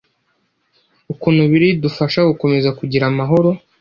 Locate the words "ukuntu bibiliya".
1.13-1.73